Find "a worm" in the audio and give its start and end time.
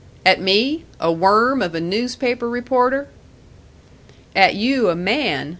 0.99-1.61